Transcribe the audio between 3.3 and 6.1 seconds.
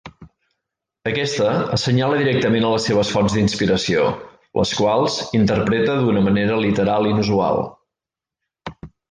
d'inspiració, les quals interpreta